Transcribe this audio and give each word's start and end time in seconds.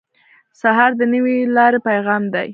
سهار 0.61 0.91
د 0.99 1.01
نوې 1.13 1.37
لارې 1.55 1.79
پیغام 1.87 2.23
دی. 2.33 2.49